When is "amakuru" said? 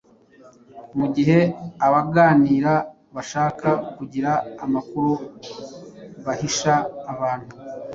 4.65-5.11